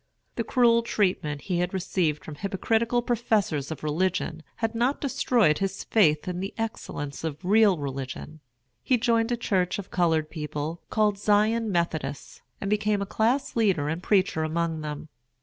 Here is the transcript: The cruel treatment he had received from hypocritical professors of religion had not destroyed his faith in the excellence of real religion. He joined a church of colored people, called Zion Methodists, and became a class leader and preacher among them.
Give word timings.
The 0.35 0.43
cruel 0.43 0.81
treatment 0.81 1.41
he 1.41 1.59
had 1.59 1.75
received 1.75 2.25
from 2.25 2.33
hypocritical 2.33 3.03
professors 3.03 3.69
of 3.69 3.83
religion 3.83 4.41
had 4.55 4.73
not 4.73 4.99
destroyed 4.99 5.59
his 5.59 5.83
faith 5.83 6.27
in 6.27 6.39
the 6.39 6.55
excellence 6.57 7.23
of 7.23 7.45
real 7.45 7.77
religion. 7.77 8.39
He 8.81 8.97
joined 8.97 9.31
a 9.31 9.37
church 9.37 9.77
of 9.77 9.91
colored 9.91 10.31
people, 10.31 10.81
called 10.89 11.19
Zion 11.19 11.71
Methodists, 11.71 12.41
and 12.59 12.67
became 12.67 13.03
a 13.03 13.05
class 13.05 13.55
leader 13.55 13.89
and 13.89 14.01
preacher 14.01 14.43
among 14.43 14.81
them. 14.81 15.07